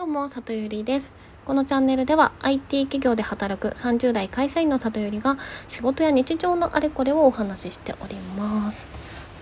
[0.00, 1.12] どうも里ゆりです。
[1.44, 5.36] このチャンネルでは IT 企業で働く30代会社員の里ゆりが
[5.68, 8.86] 仕事や日常のあれこれをお話ししております。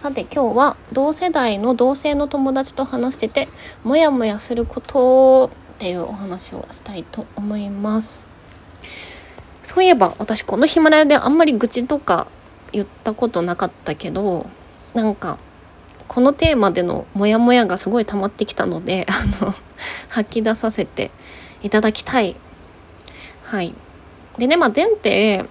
[0.03, 3.47] さて今日は同世代の同性の友達と話してて
[3.85, 8.27] モヤモヤすることっていうお話をしたいと思います。
[9.63, 12.27] そういえば私このヒマラヤであんまり愚痴とか
[12.73, 14.51] 言ったことなかったけど
[14.93, 15.39] なんか
[16.09, 19.07] このテーマでのモヤモヤがすごい溜まってきたので
[19.41, 19.55] あの
[20.09, 21.11] 吐き出させて
[21.63, 22.35] いただきたい。
[23.45, 23.75] はい。
[24.39, 25.45] でね、まあ、前提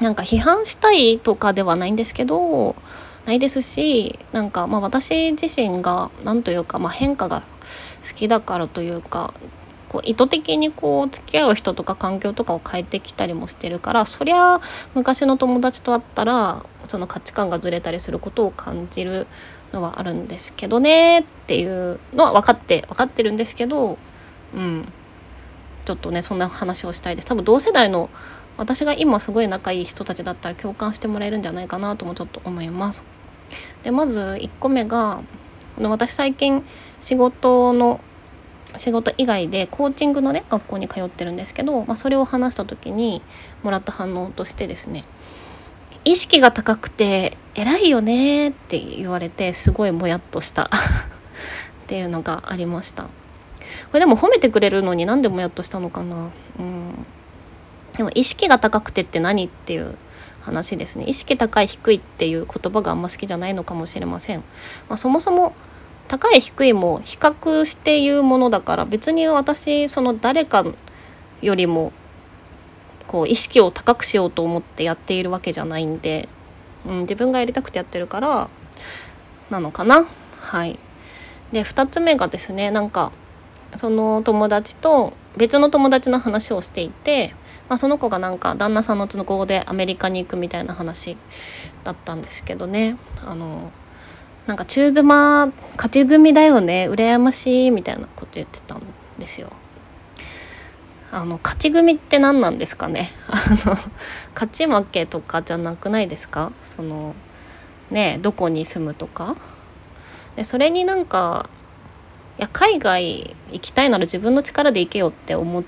[0.00, 2.74] なんか批判したいとかではないんですけど
[3.24, 7.42] ないですしなんかまあ私自身が何というか、まあ、変化が
[8.06, 9.32] 好きだからというか
[9.92, 14.60] こう意図的にこう付き合う人とか環境とかを変えてきたりもしてるからそりゃ
[14.94, 19.26] 昔の友達と会ったらその価値観がずれたりすることを感じる
[19.72, 23.98] のはあるんですけどねっていうのは分かって分かってるんですけど
[24.54, 24.88] うん。
[25.84, 27.26] ちょっとねそんな話をしたいです。
[27.26, 28.08] 多分同世代の
[28.56, 33.02] 私が今すごい仲いい人たちだったら共感してもらえるんじゃないかなともちょっと思います。
[33.82, 35.20] でまず1個目が
[35.80, 36.64] 私最近
[37.00, 38.00] 仕事の
[38.76, 43.22] 仕事以外でコーチングのね学校に通ってるんですけど、まあ、それを話した時に
[43.62, 45.04] もらった反応としてですね
[46.04, 50.64] 意識が高くて偉いよねって言われてすごいもやっとした。
[51.84, 53.04] っていうのがありました。
[53.04, 53.08] こ
[53.94, 56.30] れでも褒めてくれるのに何でもやっとしたのかな。
[56.58, 57.06] うん。
[57.96, 59.96] でも意識が高くてって何っていう
[60.40, 61.04] 話ですね。
[61.04, 64.38] 意識高い低いっていう言葉があんま好きじゃないのかもしれません、
[64.88, 65.54] まあ、そもそも
[66.12, 70.62] 高い低いも比較して言うものだから別に私その誰か
[71.40, 71.90] よりも
[73.06, 76.28] こう意識を高くしようと思ってやっているわけじゃないんで、
[76.86, 78.50] うん、自分がやりたくてやってるから
[79.48, 80.06] なのかな？
[80.38, 80.78] はい。
[81.50, 83.10] で2つ目がですねなんか
[83.76, 87.34] その友達と別の友達の話をしていて、
[87.70, 91.16] まあ、その子がなんか旦那さんの都合でアメリカに行くみたいな話
[91.84, 92.98] だったんですけどね。
[93.24, 93.72] あの
[94.46, 98.82] なんか中妻勝ち組だよね羨ましいみたいなこと言ってたん
[99.18, 99.52] ですよ。
[101.12, 103.10] あの勝ち組って何なんですかね？
[103.28, 103.34] あ
[103.68, 103.76] の
[104.34, 106.52] 勝ち負けとかじゃなくないですか？
[106.64, 107.14] その
[107.90, 109.36] ねどこに住むとか？
[110.36, 111.48] でそれになんか
[112.38, 115.62] いや海外行きたいなら自分の力で行けよって思っ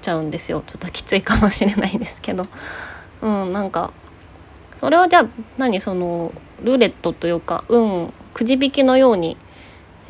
[0.00, 0.62] ちゃうんですよ。
[0.66, 2.46] ちょっときついかもしれないですけど。
[3.20, 3.92] うんなんか
[4.84, 6.30] それはじゃあ何その
[6.62, 9.38] ルーレットというか運くじ引きのように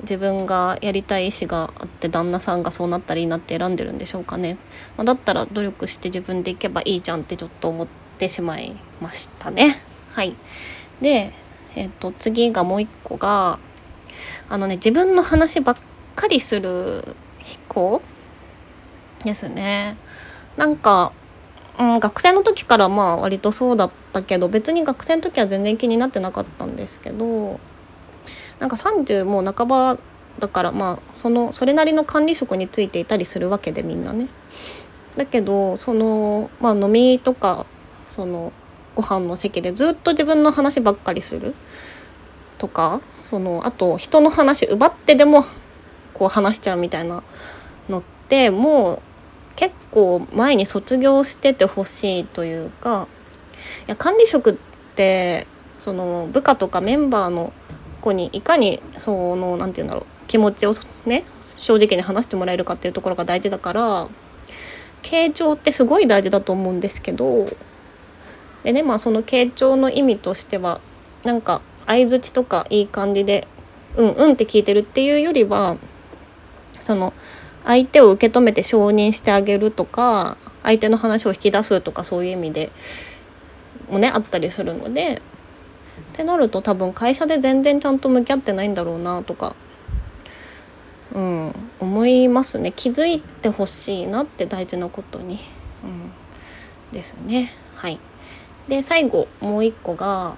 [0.00, 4.58] 自分がやりたい意思があって旦那さんがそうなったらいいなって選んでるんでしょうかね、
[4.96, 7.86] まあ、だったら努力して自分でいけばいいじゃんってちょっと思っ
[8.18, 9.76] てしまいましたね。
[10.10, 10.34] はい。
[11.00, 11.32] で
[11.76, 13.60] えっ、と次がもう一個が
[14.48, 15.76] あのね自分の話ばっ
[16.16, 18.02] かりする飛行
[19.24, 19.96] ですね。
[20.56, 21.12] なんか、
[21.78, 27.60] うん、学生の時からまあ割とそうだったけど別に学生の時は全然気になってなかったんですけど
[28.58, 29.98] なんか30もう半ば
[30.38, 34.28] だからまあそのそれなりの管理職についていたりするわけでみんなね。
[35.16, 37.66] だけどそのまあ飲みとか
[38.08, 38.52] その
[38.96, 41.54] ご飯の席でずっと自分の話ばっかりする
[42.58, 45.44] とかそのあと人の話奪ってでも
[46.14, 47.22] こう話しちゃうみたいな
[47.88, 49.02] のってもう
[49.56, 53.06] 結構前に卒業しててほしいというか
[53.86, 54.54] や管理職っ
[54.94, 55.46] て
[55.78, 57.52] その部下とかメンバーの
[58.00, 60.74] 子にいかにその何て言うんだろう気持ちを
[61.06, 64.08] ね正直に話してもらえるかっていうところが大事だから
[65.02, 67.48] 傾聴ってすごい大事だと思うんですけど
[68.62, 70.80] でねまあその傾聴の意味としては
[71.24, 73.46] なんか相づちとかいい感じで
[73.96, 75.76] うんうんって聞いてるっていうよりは
[76.80, 77.12] その
[77.64, 82.72] 相手を受け止めて承認してあげるとか相手の話を引き出すとかそういう意味で
[83.90, 85.20] もねあったりするので
[86.14, 89.54] ってなると多分会社で全然ちゃんと向き合ってないんだろうなとか、
[91.12, 92.72] うん、思いますね。
[92.74, 95.38] 気づいてほしいなって大事なことに、
[95.82, 96.10] うん、
[96.92, 97.52] ですね。
[97.74, 97.98] はい。
[98.68, 100.36] で最後もう一個が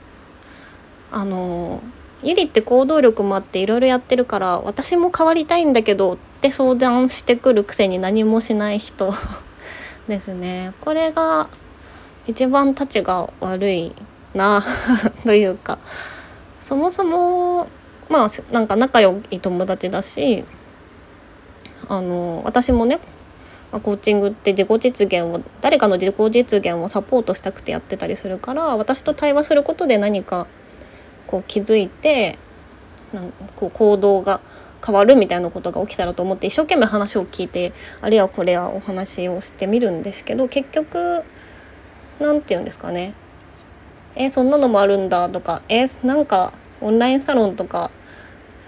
[1.13, 1.81] あの
[2.23, 9.13] ゆりって行動力もあっていろいろやってるから私も変わりたいんだけどって相談してくるくせに何もしない人
[10.09, 10.73] ですね。
[10.81, 11.49] これが
[12.27, 13.93] 一番たちが悪い
[14.35, 14.63] な
[15.25, 15.79] というか。
[16.67, 17.69] そもそも
[18.09, 20.45] まあなんか仲良い友達だし
[21.89, 22.99] あの私もね
[23.71, 30.49] コーチングって自己実現を誰かの自己実現をサポートしたくてやってたりするから私と対話することで何か
[31.29, 32.37] こう気づいて
[33.13, 34.41] なんこう行動が
[34.85, 41.23] 変わるみたいなことが起きたらと思って一生懸命話を聞いてあれやこれやお話をしてみるんですけど結局
[42.21, 43.15] 何て言うんですかね。
[44.15, 45.63] えそんなのもあるんだとか。
[45.69, 47.91] えなんかオンラインサロンとか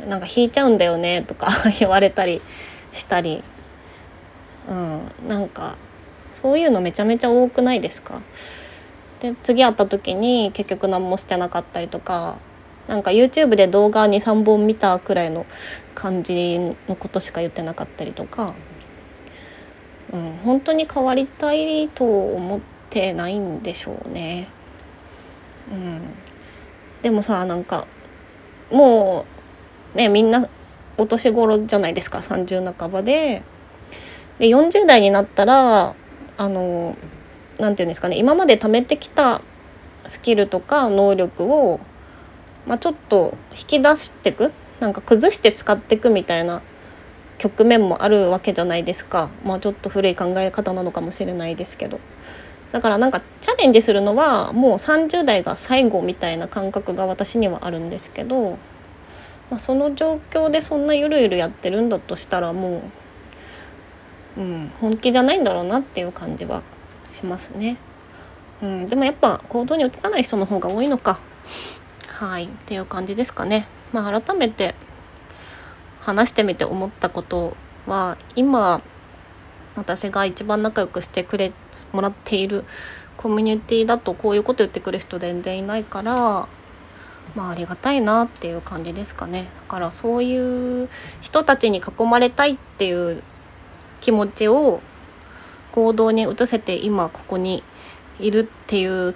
[0.07, 1.49] なんか引いちゃうんだよねとか
[1.81, 2.41] 言われたり
[2.93, 3.43] したり、
[4.69, 5.77] うん、なんか
[6.33, 8.21] そういうのめちゃめちゃ多くないですか？
[9.21, 12.37] で次会った時に結局何もしてなかったりとか。
[12.89, 15.45] なんか YouTube で動画23本見たくらいの
[15.95, 16.59] 感じ
[16.89, 18.55] のことしか言ってなかったりとか、
[20.11, 22.78] うん、本当に変わりたいと思って
[23.15, 24.49] ないんでしょうね。
[25.71, 26.01] うん、
[27.03, 27.87] でもさなんか
[28.71, 29.27] も
[29.95, 30.49] うねみんな
[30.97, 33.43] お年頃じゃないですか30半ばで。
[34.39, 35.95] で40代になったら
[36.37, 36.97] あの
[37.59, 39.43] 何て言うんですかね今まで貯めてきた
[40.07, 41.81] スキルとか能力を、
[42.67, 46.63] まあ、ちょっと引き出してくなんか崩して使っていくみたいな
[47.39, 52.01] 局面もあるわけじゃないですかまあちょっと古い考え方なのかもしれないですけど
[52.73, 58.59] だからなんかチャレンジするのはもう30代が最後みたいな感覚が私にはあるんですけど、
[59.51, 62.83] まあ、その状況でそんなゆるゆるやってるんだとしたらも
[64.37, 66.63] う、うん、本気じゃないんだろうなっていう感じは
[67.09, 67.79] しますね。
[68.63, 71.21] うん、でもやっぱ行動に移さない人の方が多いのか。
[72.09, 73.67] はいっていう感じですかね。
[73.93, 74.75] まあ改めて
[76.01, 77.57] 話してみて思ったこと
[77.87, 78.83] は今
[79.77, 81.53] 私が一番仲良くしてくれ
[81.93, 82.65] もらっている
[83.17, 86.49] コミュニティだとこういうこと言ってくる人全然いないから
[87.35, 89.49] まあありがたいなっていう感じですかね。
[89.67, 90.89] だからそういう
[91.21, 93.23] 人たちに囲まれたいっていう
[94.01, 94.81] 気持ちを
[95.73, 97.63] 行動に移せて今ここに
[98.19, 99.15] いるっていう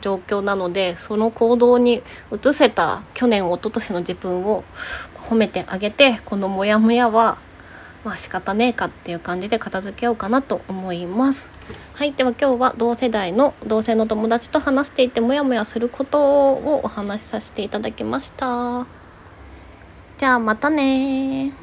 [0.00, 2.02] 状況なのでその行動に
[2.32, 4.64] 移せた去年一昨年の自分を
[5.16, 7.38] 褒めてあげてこのモヤモヤは
[8.04, 11.52] まあ仕方ねえかっていう感じで片付けようかなと思います。
[11.94, 18.86] はい、では今日は同世代の同性の友達と話していてモヤモヤすることをお話しさせていただきました。
[20.18, 21.61] じゃあまたね